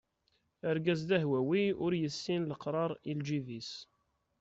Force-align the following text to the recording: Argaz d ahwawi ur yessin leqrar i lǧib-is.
Argaz 0.69 1.01
d 1.09 1.11
ahwawi 1.17 1.63
ur 1.85 1.91
yessin 2.01 2.41
leqrar 2.51 2.91
i 3.11 3.13
lǧib-is. 3.19 3.71